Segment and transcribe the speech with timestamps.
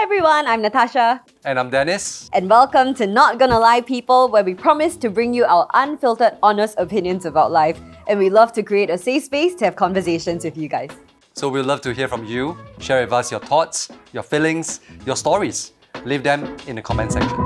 [0.00, 1.22] Hi everyone, I'm Natasha.
[1.44, 2.30] And I'm Dennis.
[2.32, 6.38] And welcome to Not Gonna Lie People, where we promise to bring you our unfiltered,
[6.42, 7.78] honest opinions about life.
[8.06, 10.88] And we love to create a safe space to have conversations with you guys.
[11.34, 12.56] So we'd love to hear from you.
[12.78, 15.72] Share with us your thoughts, your feelings, your stories.
[16.06, 17.36] Leave them in the comment section.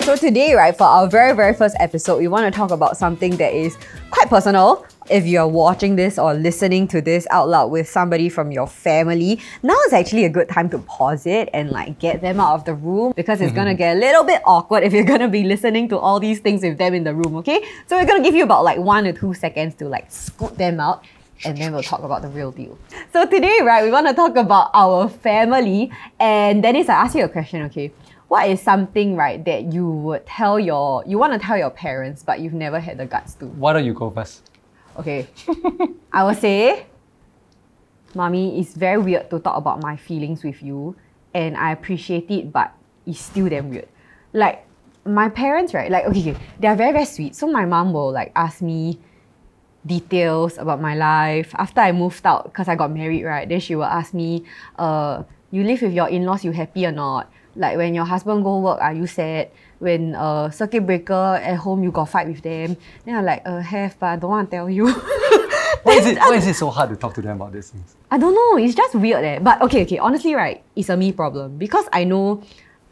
[0.00, 3.36] So today, right, for our very, very first episode, we want to talk about something
[3.36, 3.76] that is
[4.10, 4.86] quite personal.
[5.10, 9.40] If you're watching this or listening to this out loud with somebody from your family,
[9.60, 12.64] now is actually a good time to pause it and like get them out of
[12.64, 13.78] the room because it's gonna mm-hmm.
[13.78, 16.78] get a little bit awkward if you're gonna be listening to all these things with
[16.78, 17.60] them in the room, okay?
[17.88, 20.78] So we're gonna give you about like one or two seconds to like scoot them
[20.78, 21.04] out
[21.44, 22.78] and then we'll talk about the real deal.
[23.12, 25.90] So today, right, we want to talk about our family.
[26.20, 27.90] And Dennis, I ask you a question, okay?
[28.28, 32.22] What is something, right, that you would tell your, you want to tell your parents,
[32.22, 33.46] but you've never had the guts to?
[33.46, 34.49] Why don't you go first?
[34.98, 35.28] Okay.
[36.12, 36.86] I will say,
[38.14, 40.96] Mommy, it's very weird to talk about my feelings with you,
[41.32, 42.72] and I appreciate it, but
[43.06, 43.88] it's still damn weird.
[44.32, 44.66] Like,
[45.04, 45.90] my parents, right?
[45.90, 47.34] Like, okay, they are very, very sweet.
[47.34, 48.98] So my mom will like ask me
[49.86, 51.54] details about my life.
[51.56, 53.48] After I moved out, because I got married, right?
[53.48, 54.44] Then she will ask me,
[54.78, 57.32] uh, you live with your in-laws, you happy or not?
[57.56, 59.50] Like when your husband go work, are you sad?
[59.80, 62.76] When uh circuit breaker at home you got fight with them?
[63.04, 64.88] Then I'm like, uh have, but I don't want to tell you.
[65.82, 67.96] Why is, it, why is it so hard to talk to them about these things?
[68.10, 68.62] I don't know.
[68.62, 69.38] It's just weird, eh.
[69.38, 69.96] But okay, okay.
[69.96, 72.42] Honestly, right, it's a me problem because I know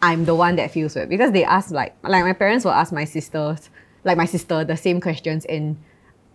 [0.00, 2.91] I'm the one that feels weird because they ask like like my parents will ask
[2.92, 3.69] my sisters
[4.05, 5.77] like my sister the same questions and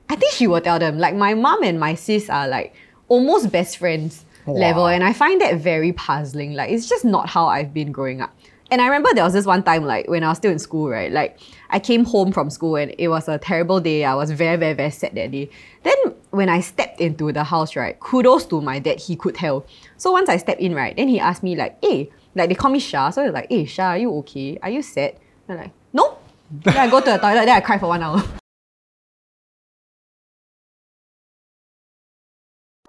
[0.10, 2.76] I think she will tell them like my mom and my sis are like
[3.08, 6.54] almost best friends level and I find that very puzzling.
[6.54, 8.36] Like it's just not how I've been growing up.
[8.74, 10.90] And I remember there was this one time, like when I was still in school,
[10.90, 11.12] right?
[11.12, 11.38] Like
[11.70, 14.04] I came home from school and it was a terrible day.
[14.04, 15.52] I was very, very, very sad that day.
[15.84, 15.94] Then
[16.32, 19.68] when I stepped into the house, right, kudos to my dad, he could tell.
[19.98, 22.72] So once I stepped in, right, then he asked me like, hey, like they call
[22.72, 23.12] me Shah.
[23.12, 24.58] So he's like, hey Shah, are you okay?
[24.64, 25.18] Are you sad?
[25.48, 26.18] I'm like, no.
[26.50, 28.24] then I go to the toilet, then I cry for one hour.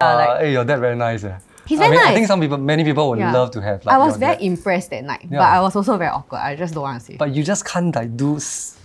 [0.01, 1.23] Uh, like- hey, your dad very nice.
[1.23, 1.37] Eh?
[1.67, 3.33] He's I very mean, I think some people, many people would Yeah.
[3.33, 3.83] love to have.
[3.85, 4.43] Like, I was very dad.
[4.43, 6.39] impressed that night, but I was also very awkward.
[6.39, 7.17] I just don't want to say.
[7.17, 8.39] But you just can't like do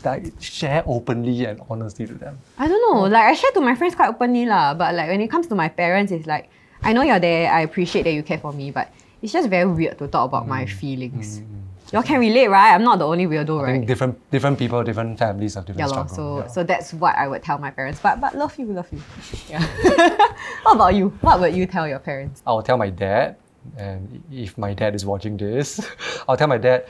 [0.04, 2.38] like share openly and honestly to them.
[2.58, 3.02] I don't know.
[3.02, 5.54] Like I share to my friends quite openly lah, but like when it comes to
[5.54, 6.48] my parents, it's like
[6.82, 7.52] I know you're there.
[7.52, 8.88] I appreciate that you care for me, but
[9.20, 10.70] it's just very weird to talk about my mm.
[10.70, 11.40] feelings.
[11.40, 11.59] Mm.
[11.92, 12.72] Y'all can relate, right?
[12.72, 13.84] I'm not the only weirdo, right?
[13.84, 16.06] different different people, different families have different lor.
[16.06, 16.16] struggles.
[16.16, 16.46] So yeah.
[16.46, 17.98] so that's what I would tell my parents.
[18.00, 19.02] But but love you, love you.
[19.48, 19.58] Yeah.
[20.64, 21.08] How about you?
[21.20, 22.42] What would you tell your parents?
[22.46, 23.36] I'll tell my dad,
[23.76, 25.80] and if my dad is watching this,
[26.28, 26.86] I'll tell my dad,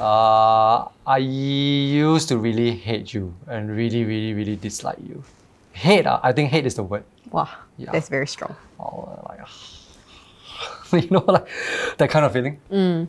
[0.00, 5.22] uh, I used to really hate you and really, really, really dislike you.
[5.72, 7.04] Hate, uh, I think hate is the word.
[7.30, 7.48] Wow,
[7.78, 7.92] Yeah.
[7.92, 8.54] that's very strong.
[8.78, 9.46] Oh, like,
[11.04, 11.48] you know, like
[11.96, 12.58] that kind of feeling.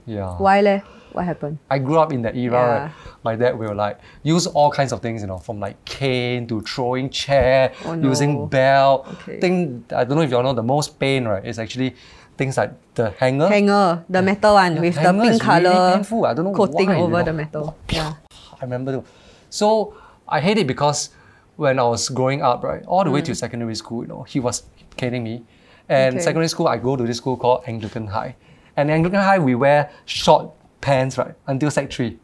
[0.06, 0.38] Yeah.
[0.38, 0.82] Why leh?
[1.14, 1.60] What happened?
[1.70, 2.54] I grew up in that era.
[2.60, 2.82] Yeah.
[2.84, 2.92] Right?
[3.24, 6.62] My dad will like use all kinds of things, you know, from like cane to
[6.62, 8.10] throwing chair, Oh, no.
[8.10, 9.08] using belt.
[9.14, 9.40] Okay.
[9.40, 11.46] Thing I don't know if you all know the most pain, right?
[11.46, 11.96] Is actually
[12.36, 13.48] things like the hanger.
[13.48, 16.26] Hanger, the metal one with the pink is really color.
[16.28, 17.24] I don't know coating why, you over know.
[17.24, 17.78] the metal.
[17.90, 18.14] Yeah.
[18.60, 18.92] I remember.
[18.94, 19.04] too.
[19.50, 19.94] So
[20.28, 21.12] I hate it because
[21.58, 24.40] when I was growing up, right, all the way to secondary school, you know, he
[24.40, 24.64] was
[24.98, 25.44] caning me.
[25.90, 26.18] And Mm.
[26.18, 26.24] Okay.
[26.24, 28.36] secondary school, I go to this school called Anglican High.
[28.76, 30.50] And Anglican High, we wear short
[30.83, 32.19] pants, right, until sec three.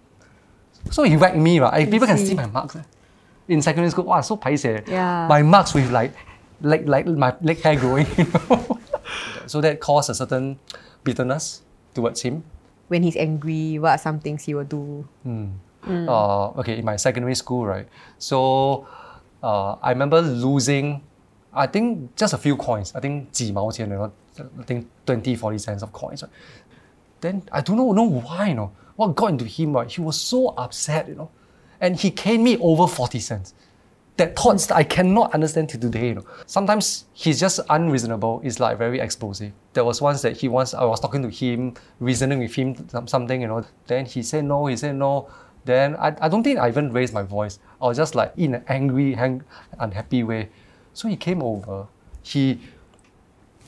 [0.91, 1.91] So he whacked me, right?
[1.91, 2.27] People can see.
[2.27, 2.77] see my marks.
[2.77, 2.83] eh.
[3.49, 4.65] In secondary school, wow, so paise.
[4.65, 5.27] Yeah.
[5.29, 6.15] My marks with like,
[6.61, 8.07] like, like my leg hair growing.
[8.17, 8.79] You know?
[9.47, 10.59] so that caused a certain
[11.05, 11.63] bitterness
[11.95, 12.43] towards him.
[12.89, 15.07] When he's angry, what are some things he will do?
[15.87, 17.87] uh, okay, in my secondary school, right?
[18.19, 18.87] So
[19.43, 21.03] uh, I remember losing,
[21.53, 22.93] I think just a few coins.
[22.95, 26.23] I think 几毛钱, you know, I think 20, 40 cents of coins.
[26.23, 26.33] Right?
[27.22, 29.90] Then I don't know, know why, you know, what got into him, right?
[29.90, 31.30] He was so upset, you know,
[31.82, 33.54] and he caned me over 40 cents.
[34.18, 36.26] That thoughts that I cannot understand till today, you know.
[36.46, 38.42] Sometimes he's just unreasonable.
[38.44, 39.54] It's like very explosive.
[39.72, 42.76] There was once that he once I was talking to him, reasoning with him
[43.08, 43.64] something, you know.
[43.88, 45.30] Then he said no, he said no.
[45.64, 47.60] Then I, I don't think I even raised my voice.
[47.82, 49.42] I was just like in an angry, hang,
[49.80, 50.50] unhappy way.
[50.94, 51.88] So he came over.
[52.22, 52.60] He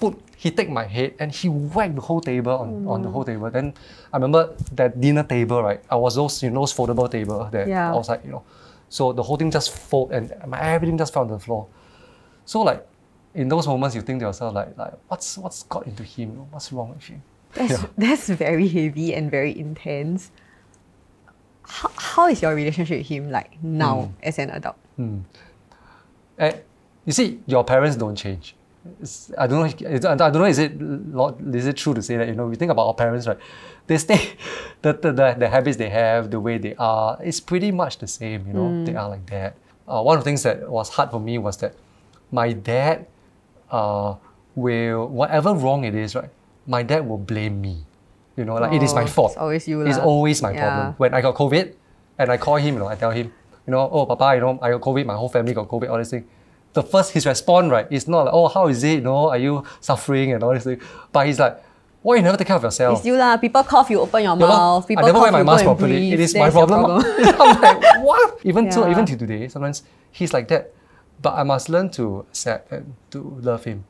[0.01, 3.23] put he take my head and he whacked the whole table on, on the whole
[3.23, 3.47] table.
[3.51, 3.73] Then
[4.11, 5.81] I remember that dinner table, right?
[5.87, 7.93] I was those you know those foldable table that Yeah.
[7.93, 8.43] like you know.
[8.89, 11.67] So the whole thing just fold and my, everything just fell on the floor.
[12.45, 12.81] So like
[13.35, 16.29] in those moments you think to yourself like like what's what's got into him?
[16.51, 17.21] What's wrong with him?
[17.53, 17.85] That's, Yeah.
[17.97, 20.31] that's very heavy and very intense.
[21.63, 24.23] How, how is your relationship with him like now Hmm.
[24.29, 24.77] as an adult?
[26.39, 26.53] Eh,
[27.05, 28.55] you see, your parents don't change.
[29.37, 29.65] I don't know.
[29.65, 30.45] is- I don't know.
[30.45, 30.73] Is it
[31.55, 32.47] is it true to say that you know?
[32.47, 33.37] We think about our parents, right?
[33.87, 34.33] They stay,
[34.83, 38.07] the, the, the, the habits they have, the way they are, it's pretty much the
[38.07, 38.45] same.
[38.47, 39.55] You know, they are like that.
[39.87, 41.73] Uh, one of the things that was hard for me was that
[42.31, 43.07] my dad,
[43.71, 44.15] uh,
[44.55, 46.29] will whatever wrong it is, right?
[46.67, 47.85] My dad will blame me.
[48.37, 49.31] You know, like it is my Oh, fault.
[49.31, 50.05] it's always you It's lah.
[50.05, 50.59] always my Yeah.
[50.61, 50.95] problem.
[50.97, 51.73] When I got COVID,
[52.19, 53.31] and I call him, you know, I tell him,
[53.67, 55.97] you know, oh, Papa, you know, I got COVID, my whole family got COVID, all
[55.97, 56.25] this thing.
[56.73, 59.37] The first, his response, right, is not like, oh, how is it, you know, are
[59.37, 60.79] you suffering and all this thing.
[61.11, 61.61] But he's like,
[62.01, 62.97] why you never take care of yourself?
[62.99, 63.37] It's you lah.
[63.37, 64.87] People cough, you open your Yeah, mouth.
[64.87, 65.97] People I never cough, wear my mask properly.
[65.97, 66.13] breathe.
[66.13, 67.01] It is That's my problem.
[67.01, 67.35] problem.
[67.41, 68.39] I'm like, what?
[68.43, 70.73] Even so, even to today, sometimes he's like that.
[71.21, 73.83] But I must learn to accept and to love him.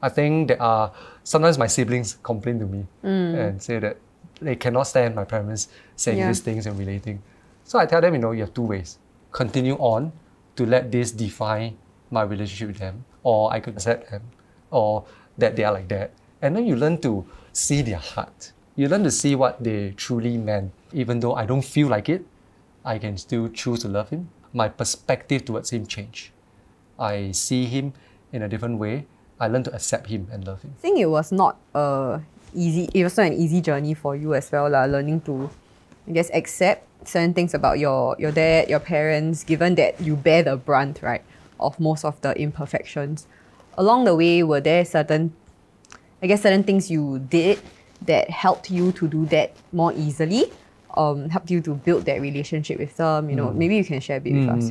[0.00, 0.92] I think there are
[1.24, 3.34] sometimes my siblings complain to me mm.
[3.34, 3.96] and say that
[4.40, 5.66] they cannot stand my parents
[5.96, 6.28] saying Yeah.
[6.28, 7.20] these things and relating.
[7.64, 8.98] So I tell them, you know, you have two ways.
[9.32, 10.12] Continue on
[10.54, 11.76] to let this define
[12.10, 14.22] my relationship with them, or I could accept them,
[14.70, 15.04] or
[15.36, 16.12] that they are like that.
[16.42, 18.52] And then you learn to see their heart.
[18.76, 20.72] You learn to see what they truly meant.
[20.92, 22.24] Even though I don't feel like it,
[22.84, 24.30] I can still choose to love him.
[24.52, 26.32] My perspective towards him change.
[26.98, 27.92] I see him
[28.32, 29.06] in a different way.
[29.38, 30.74] I learn to accept him and love him.
[30.78, 32.20] I think it was not a
[32.54, 32.88] easy.
[32.94, 34.84] It was not an easy journey for you as well, lah.
[34.86, 35.50] Learning to,
[36.08, 39.44] I guess, accept certain things about your your dad, your parents.
[39.44, 41.22] Given that you bear the brunt, right,
[41.60, 43.26] of most of the imperfections.
[43.76, 45.32] Along the way, were there certain,
[46.22, 47.60] I guess, certain things you did
[48.02, 50.52] that helped you to do that more easily?
[50.96, 53.30] Um, helped you to build that relationship with them.
[53.30, 53.54] You know, mm.
[53.54, 54.70] maybe you can share a bit with mm, us.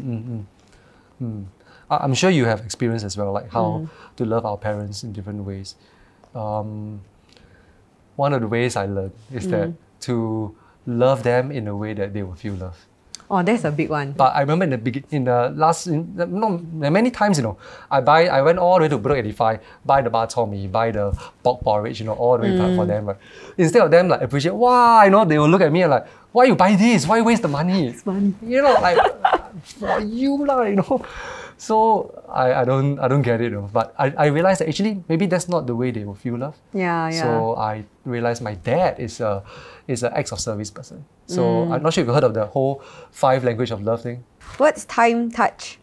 [1.22, 1.46] Mm,
[1.90, 3.88] I- I'm sure you have experience as well, like how
[4.18, 5.76] to love our parents in different ways.
[6.36, 7.02] Um,
[8.18, 10.56] one of the ways I learned is that to
[10.86, 12.86] love them in a way that they will feel love.
[13.30, 14.14] Oh, that's a big one.
[14.14, 17.44] But I remember in the begin, in the last, in, the- no, many times, you
[17.44, 17.58] know,
[17.92, 20.92] I buy, I went all the way to Bedok 85, buy the bar me, buy
[20.92, 21.12] the
[21.44, 22.88] pork porridge, you know, all the way back for mm.
[22.88, 23.06] them.
[23.08, 23.18] Right?
[23.58, 26.08] Instead of them like appreciate, wow, you know, they will look at me and like,
[26.32, 27.06] why you buy this?
[27.06, 27.88] Why waste the money?
[27.88, 28.34] It's money.
[28.42, 28.98] You know, like
[29.64, 31.06] for you lah, you know.
[31.60, 35.26] So I, I don't I don't get it, but I, I realized that actually maybe
[35.26, 36.56] that's not the way they will feel love.
[36.74, 37.22] Yeah, yeah.
[37.24, 39.44] So I realized my dad is a
[39.88, 41.04] is an acts of service person.
[41.26, 41.74] So Mm.
[41.74, 42.82] I'm not sure if you heard of the whole
[43.12, 44.24] five language of love thing.
[44.58, 45.80] What's time touch?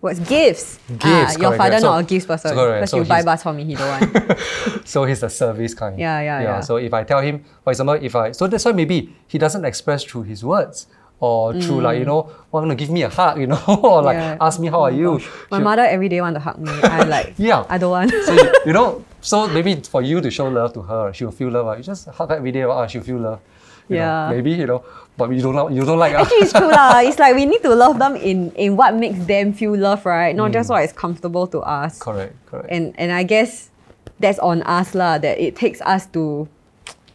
[0.00, 0.78] What's gifts?
[0.86, 1.82] Gifts, Ah, your correct, father correct.
[1.82, 2.54] not So- a gifts person.
[2.54, 4.38] correct, Because so you buy bus for me, he don't want.
[4.86, 5.98] so he's the service kind.
[5.98, 6.60] Yeah, yeah, yeah.
[6.60, 9.64] So if I tell him, for example, if I so that's why maybe he doesn't
[9.64, 10.86] express through his words
[11.20, 14.16] or through like you know want to give me a hug, you know, or like
[14.16, 14.38] Mm.
[14.38, 14.46] Yeah.
[14.46, 15.18] ask me how are you.
[15.50, 16.70] My She'll- mother every day want to hug me.
[16.82, 17.34] I like.
[17.38, 17.64] Yeah.
[17.68, 18.10] I don't want.
[18.12, 21.50] so you, you know, so maybe for you to show love to her, she'll feel
[21.50, 21.66] love.
[21.66, 21.74] ah.
[21.74, 23.40] You just hug her every day, ah, she'll feel love.
[23.88, 24.30] You know, Yeah.
[24.30, 24.84] maybe you know,
[25.18, 26.14] but you don't know, you don't like.
[26.14, 26.22] ah.
[26.22, 27.00] Actually, it's true lah.
[27.08, 30.36] It's like we need to love them in in what makes them feel love, right?
[30.36, 31.98] Not just what is comfortable to us.
[31.98, 32.70] correct, correct.
[32.70, 33.74] And and I guess
[34.22, 35.18] that's on us lah.
[35.18, 36.46] That it takes us to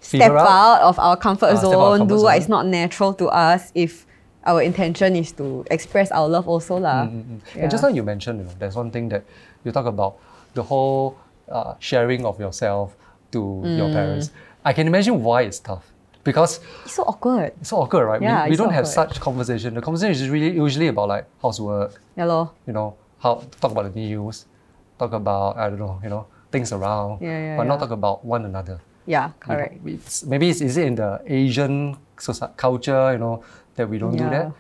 [0.04, 0.82] step her out.
[0.82, 3.72] of our comfort out zone, comfort do what is not natural to us.
[3.76, 4.06] If
[4.46, 7.08] our intention is to express our love also lah.
[7.08, 7.62] Mm, Yeah.
[7.64, 9.24] And just now you mentioned, you know, there's one thing that
[9.64, 10.20] you talk about
[10.54, 11.16] the whole
[11.48, 12.96] uh, sharing of yourself
[13.32, 13.40] to
[13.80, 13.94] your Mm.
[13.94, 14.32] parents.
[14.66, 15.86] I can imagine why it's tough
[16.24, 17.52] because It's so awkward.
[17.60, 18.22] it's so awkward, right?
[18.22, 19.74] Yeah, we we don't have such conversation.
[19.76, 22.52] The conversation is really usually about like housework, Yeah lor.
[22.68, 24.46] you know, how talk about the news,
[25.00, 28.24] talk about I don't know, you know, things around, Yeah, yeah, but not talk about
[28.28, 28.80] one another.
[29.06, 29.74] Yeah, You know, correct.
[29.86, 33.44] It's, maybe it's, is it in the Asian soci- culture, you know,
[33.76, 34.52] that we don't do that.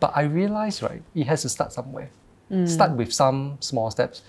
[0.00, 2.10] But I realize, right, it has to start somewhere.
[2.50, 2.68] Mm.
[2.68, 4.22] Start with some small steps.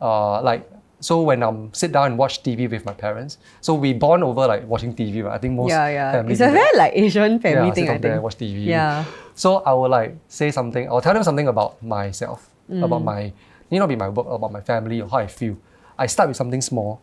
[0.00, 0.68] Uh, like,
[1.00, 4.46] so when I'm sit down and watch TV with my parents, so we bond over
[4.46, 5.34] like watching TV, right?
[5.34, 6.12] I think most Yeah, yeah.
[6.12, 8.22] families It's a very like Asian family yeah, thing, sit I think.
[8.22, 8.64] watch TV.
[8.66, 9.04] Yeah.
[9.34, 12.84] So I will like say something, I'll tell them something about myself, Mm.
[12.84, 13.32] about my,
[13.70, 15.56] need not be my work, about my family or how I feel.
[15.98, 17.00] I start with something small.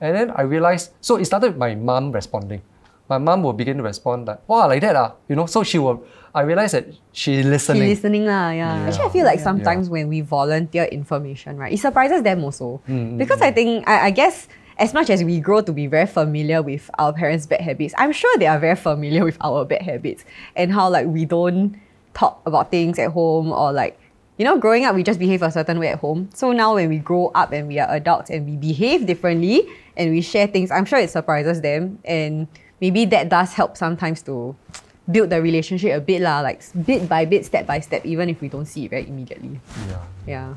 [0.00, 2.62] And then I realized, so it started with my mom responding.
[3.08, 5.46] My mom will begin to respond like, wow, like that ah, you know.
[5.46, 7.88] So she will, I realized that she's She listening.
[7.88, 8.84] listening lah, yeah.
[8.86, 12.80] Actually, I feel like sometimes when we volunteer information, right, it surprises them also.
[12.86, 14.46] Mm, because I think, I, I guess,
[14.78, 18.12] as much as we grow to be very familiar with our parents' bad habits, I'm
[18.12, 20.24] sure they are very familiar with our bad habits
[20.54, 21.80] and how like we don't
[22.12, 23.98] talk about things at home or like,
[24.38, 26.30] you know, growing up we just behave a certain way at home.
[26.32, 30.10] So now when we grow up and we are adults and we behave differently and
[30.10, 32.46] we share things, I'm sure it surprises them and
[32.80, 34.54] maybe that does help sometimes to
[35.10, 38.40] build the relationship a bit lah, like bit by bit, step by step, even if
[38.40, 39.58] we don't see it very immediately.
[39.88, 40.02] yeah.
[40.26, 40.54] Yeah.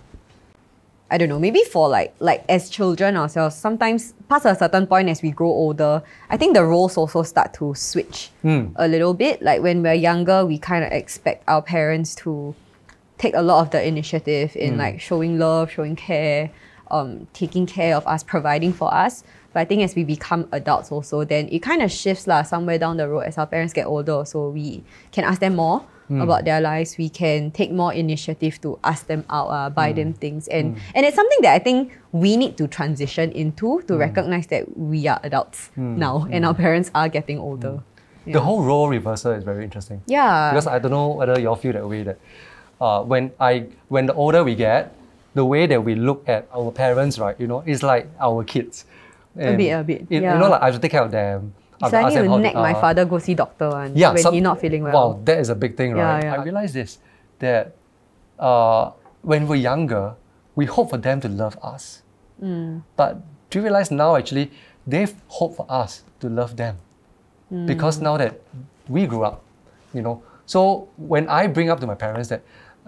[1.10, 5.10] I don't know, maybe for like like as children ourselves, sometimes past a certain point
[5.10, 8.68] as we grow older, I think the roles also start to switch Hmm.
[8.78, 9.42] a little bit.
[9.42, 12.56] Like when we're younger, we kind of expect our parents to
[13.24, 14.62] take a lot of the initiative Mm.
[14.66, 16.50] in like showing love, showing care,
[16.96, 17.10] um,
[17.42, 19.24] taking care of us, providing for us.
[19.54, 22.80] But I think as we become adults also, then it kind of shifts lah somewhere
[22.84, 24.24] down the road as our parents get older.
[24.26, 24.84] So we
[25.16, 26.24] can ask them more Mm.
[26.24, 26.98] about their lives.
[26.98, 29.76] We can take more initiative to ask them out, uh, Mm.
[29.80, 30.48] buy them things.
[30.58, 31.80] And and it's something that I think
[32.24, 33.88] we need to transition into Mm.
[33.88, 37.76] to recognize that we are adults now and our parents are getting older.
[38.28, 40.00] The whole role reversal is very interesting.
[40.18, 40.52] Yeah.
[40.52, 42.18] Because I don't know whether you all feel that way that
[42.82, 44.92] uh, when I when the older we get,
[45.38, 48.86] the way that we look at our parents, right, you know, is like our kids.
[49.38, 50.34] And bit, a bit, it- yeah.
[50.34, 51.54] You know, like I have to take care of them.
[51.80, 54.34] So to I need to nag my father go see doctor one Yeah, when some-
[54.34, 54.94] he's not feeling well.
[54.94, 56.22] Wow, that is a big thing, right?
[56.24, 56.34] yeah.
[56.34, 56.42] yeah.
[56.42, 57.00] I realize this
[57.40, 57.74] that
[58.38, 60.14] uh, when we're younger,
[60.56, 62.02] we hope for them to love us.
[62.44, 62.82] Mm.
[62.98, 64.52] But do you realize now actually
[64.86, 66.78] they've hoped for us to love them?
[67.66, 68.04] Because Mm.
[68.04, 68.40] now that
[68.88, 69.42] we grew up,
[69.94, 70.22] you know.
[70.46, 72.42] So when I bring up to my parents that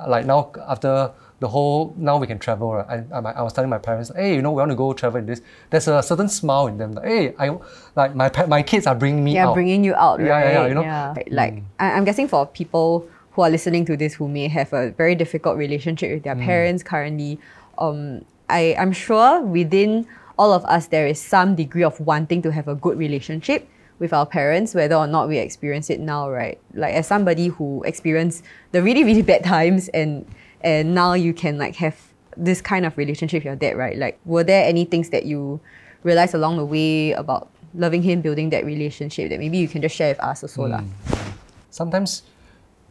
[0.07, 3.05] like now after the whole now we can travel, right?
[3.12, 5.19] I, I, I was telling my parents, hey, you know, we want to go travel
[5.19, 5.41] in this.
[5.69, 6.93] There's a certain smile in them.
[6.93, 7.57] Like, hey, I
[7.95, 9.53] like my my kids are bringing me yeah, out.
[9.53, 10.45] bringing you out, Yeah, right?
[10.45, 10.83] yeah, yeah, you know?
[10.83, 14.71] Right, Like I, I'm guessing for people who are listening to this who may have
[14.73, 17.39] a very difficult relationship with their parents currently,
[17.79, 20.07] um, I, I'm sure within
[20.38, 23.67] all of us there is some degree of wanting to have a good relationship
[24.03, 26.60] with our parents, whether or not we experience it now, right?
[26.74, 28.43] Like as somebody who experienced
[28.74, 30.27] the really, really bad times and
[30.60, 31.95] and now you can like have
[32.36, 33.98] this kind of relationship with your dad, right?
[33.98, 35.62] Like were there any things that you
[36.03, 39.95] realized along the way about loving him, building that relationship that maybe you can just
[39.95, 40.83] share with us also lah.
[40.83, 41.31] Hmm.
[41.72, 42.24] sometimes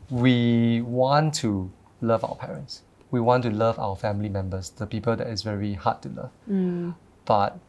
[0.09, 2.83] we want to love our parents.
[3.13, 6.33] We want to love our family members, the people that is very hard to love.
[6.49, 6.97] Hmm.
[7.29, 7.61] But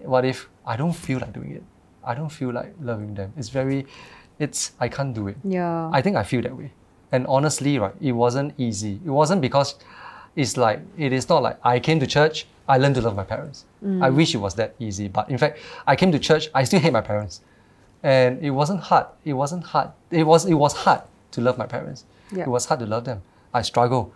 [0.00, 1.64] what if I don't feel like doing it?
[2.06, 3.32] I don't feel like loving them.
[3.36, 3.86] It's very,
[4.38, 5.36] it's, I can't do it.
[5.44, 5.90] Yeah.
[5.92, 6.72] I think I feel that way.
[7.12, 9.00] And honestly, right, it wasn't easy.
[9.04, 9.76] It wasn't because
[10.36, 13.24] it's like, it is not like I came to church, I learned to love my
[13.24, 13.66] parents.
[13.84, 14.02] Mm.
[14.02, 15.08] I wish it was that easy.
[15.08, 17.42] But in fact, I came to church, I still hate my parents.
[18.02, 19.06] And it wasn't hard.
[19.24, 19.90] It wasn't hard.
[20.10, 22.04] It was, it was hard to love my parents.
[22.32, 22.42] Yeah.
[22.42, 23.22] It was hard to love them.
[23.52, 24.12] I struggle.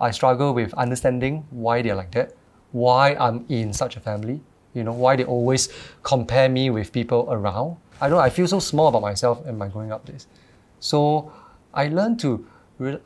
[0.00, 2.34] I struggle with understanding why they're like that,
[2.72, 4.40] why I'm in such a family,
[4.74, 5.68] you know, why they always
[6.02, 7.76] compare me with people around.
[8.00, 10.26] I don't I feel so small about myself in my growing up days.
[10.80, 11.32] So
[11.72, 12.46] I learned to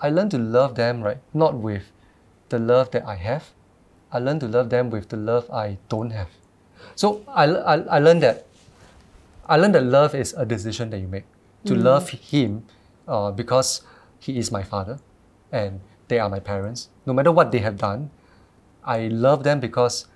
[0.00, 1.18] I learned to love them, right?
[1.34, 1.92] Not with
[2.48, 3.50] the love that I have.
[4.12, 6.28] I learned to love them with the love I don't have.
[6.94, 8.46] So I, I, I learned that
[9.46, 11.24] I learned that love is a decision that you make.
[11.66, 12.64] To love him
[13.08, 13.82] uh, because
[14.20, 15.00] he is my father
[15.50, 16.88] and they are my parents.
[17.06, 18.10] No matter what they have done,
[18.84, 20.06] I love them because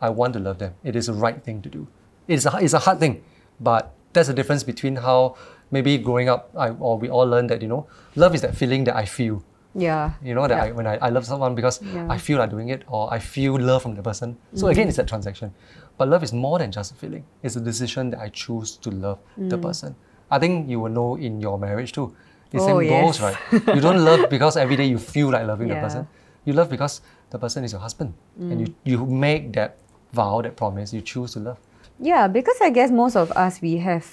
[0.00, 0.74] I want to love them.
[0.84, 1.86] It is the right thing to do.
[2.28, 3.22] It's a, it's a hard thing,
[3.60, 5.36] but that's the difference between how
[5.70, 7.86] maybe growing up, I, or we all learn that, you know,
[8.16, 9.42] love is that feeling that I feel.
[9.74, 10.12] Yeah.
[10.22, 10.64] You know, that Yeah.
[10.64, 12.06] I, when I, I love someone because Yeah.
[12.10, 14.36] I feel like doing it or I feel love from the person.
[14.54, 15.52] So again, it's that transaction.
[15.98, 17.24] But love is more than just a feeling.
[17.42, 19.62] It's a decision that I choose to love the Mm.
[19.62, 19.94] person.
[20.30, 22.14] I think you will know in your marriage too.
[22.50, 23.20] The Oh, same goes, yes.
[23.20, 23.36] right?
[23.74, 25.82] You don't love because every day you feel like loving the Yeah.
[25.82, 26.06] person.
[26.44, 28.14] You love because the person is your husband.
[28.38, 28.74] And Mm.
[28.84, 29.76] you, you make that
[30.12, 31.58] vow, that promise, you choose to love.
[32.00, 34.06] Yeah, because I guess most of us we have,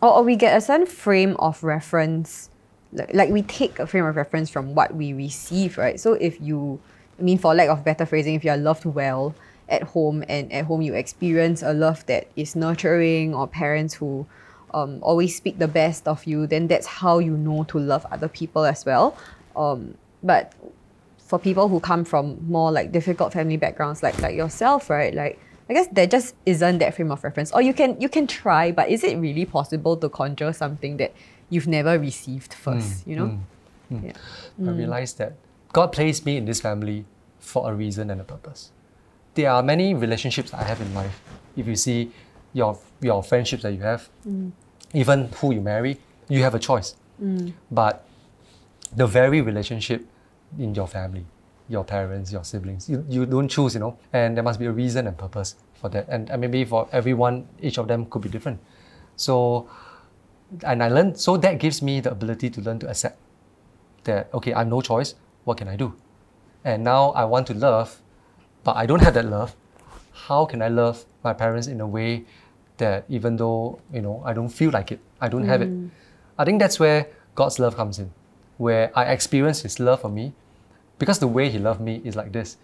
[0.00, 2.50] or, or we get a certain frame of reference,
[2.92, 5.98] like, like we take a frame of reference from what we receive, right?
[5.98, 6.80] So if you,
[7.18, 9.34] I mean, for lack of better phrasing, if you are loved well
[9.68, 14.26] at home and at home you experience a love that is nurturing or parents who
[14.74, 18.28] um, always speak the best of you, then that's how you know to love other
[18.28, 19.16] people as well.
[19.56, 20.52] Um, but
[21.24, 25.14] for people who come from more like difficult family backgrounds like like yourself right?
[25.14, 25.38] Like
[25.68, 27.52] i guess there just isn't that frame of reference.
[27.52, 31.12] Or you can you can try but is it really possible to conjure something that
[31.50, 33.26] you've never received first mm, you know?
[33.26, 33.40] Mm,
[33.92, 34.04] mm.
[34.06, 34.68] yeah.
[34.68, 35.34] I realized that
[35.72, 37.04] God placed me in this family
[37.40, 38.70] for a reason and a purpose.
[39.34, 41.20] There are many relationships I have in life.
[41.56, 42.12] If you see
[42.52, 44.08] your your friendships that you have,
[44.94, 46.94] even who you marry, you have a choice.
[47.70, 48.06] But
[48.94, 50.06] the very relationship
[50.58, 51.26] in your family,
[51.68, 54.72] your parents, your siblings, you, you don't choose, you know, and there must be a
[54.72, 56.06] reason and purpose for that.
[56.08, 58.60] And, and maybe for everyone, each of them could be different.
[59.16, 59.68] So,
[60.64, 63.18] and I learned, so that gives me the ability to learn to accept
[64.04, 65.14] that okay, I have no choice.
[65.44, 65.94] What can I do?
[66.64, 68.00] And now I want to love,
[68.62, 69.54] but I don't have that love.
[70.12, 72.24] How can I love my parents in a way
[72.76, 75.70] that even though you know I don't feel like it, I don't have it.
[75.70, 75.90] Mm.
[76.38, 78.10] I think that's where God's love comes in,
[78.56, 80.32] where I experience His love for me,
[80.98, 82.56] because the way He loved me is like this.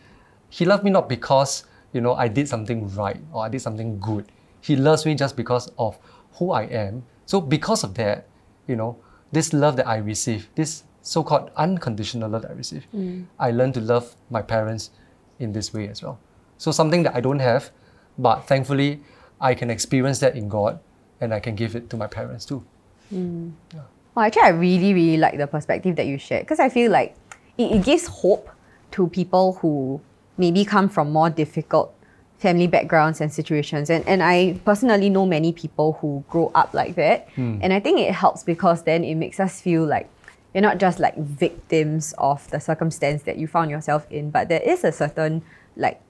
[0.49, 3.99] He loved me not because you know I did something right or I did something
[4.01, 4.27] good.
[4.61, 5.99] He loves me just because of
[6.35, 7.05] who I am.
[7.27, 8.27] So because of that,
[8.67, 8.99] you know,
[9.33, 12.87] this love that I receive, this so-called unconditional love that I receive.
[12.95, 13.27] Mm.
[13.39, 14.91] I learned to love my parents
[15.39, 16.19] in this way as well.
[16.59, 17.71] So something that I don't have,
[18.19, 19.01] but thankfully
[19.41, 20.79] I can experience that in God
[21.21, 22.65] and I can give it to my parents too.
[23.13, 23.53] Mm.
[23.75, 23.81] Yeah.
[24.15, 27.17] Well, actually, I really, really like the perspective that you shared because I feel like
[27.59, 28.51] it, it gives hope
[28.93, 30.01] to people who
[30.37, 31.95] maybe come from more difficult
[32.39, 33.91] family backgrounds and situations.
[33.91, 37.29] And, and I personally know many people who grow up like that.
[37.35, 37.59] Hmm.
[37.61, 40.09] And I think it helps because then it makes us feel like
[40.55, 44.63] you're not just like victims of the circumstance that you found yourself in, but there
[44.63, 45.43] is a certain
[45.77, 46.01] like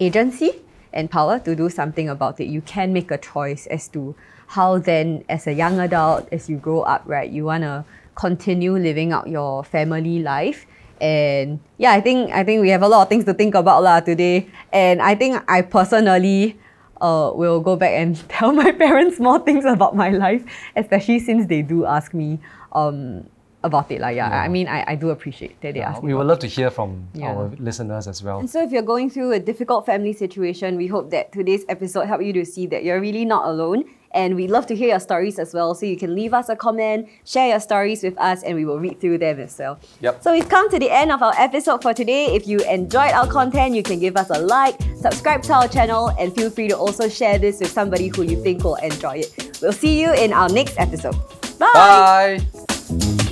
[0.00, 0.50] agency
[0.92, 2.46] and power to do something about it.
[2.46, 4.14] You can make a choice as to
[4.48, 7.84] how then, as a young adult, as you grow up, right, you want to
[8.16, 10.66] continue living out your family life.
[11.00, 13.84] And yeah, I think I think we have a lot of things to think about
[13.84, 14.48] lah today.
[14.72, 16.58] And I think I personally
[17.00, 20.42] uh, will go back and tell my parents more things about my life,
[20.74, 22.40] especially since they do ask me
[22.72, 23.28] um,
[23.64, 24.00] about it.
[24.00, 26.46] Like, yeah, I mean, I, I do appreciate that they ask we would love to
[26.46, 27.32] hear from Yeah.
[27.34, 28.38] our listeners as well.
[28.38, 32.06] and so, if you're going through a difficult family situation, we hope that today's episode
[32.06, 33.84] helped you to see that you're really not alone.
[34.12, 35.74] And we'd love to hear your stories as well.
[35.74, 38.78] So, you can leave us a comment, share your stories with us, and we will
[38.78, 39.78] read through them as well.
[40.00, 40.22] Yep.
[40.22, 42.26] So, we've come to the end of our episode for today.
[42.26, 46.12] If you enjoyed our content, you can give us a like, subscribe to our channel,
[46.20, 49.58] and feel free to also share this with somebody who you think will enjoy it.
[49.60, 51.16] We'll see you in our next episode.
[51.58, 52.38] Bye.
[52.38, 53.25] Bye.